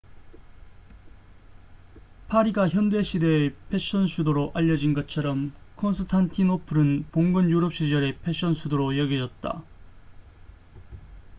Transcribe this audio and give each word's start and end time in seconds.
파리가 2.27 2.69
현대 2.69 3.03
시대의 3.03 3.53
패션 3.69 4.07
수도로 4.07 4.49
알려진 4.55 4.95
것처렴 4.95 5.53
콘스탄티노플은 5.75 7.09
봉건 7.11 7.51
유럽 7.51 7.71
시절의 7.75 8.17
패션 8.23 8.55
수도로 8.55 8.97
여겨졌다 8.97 9.63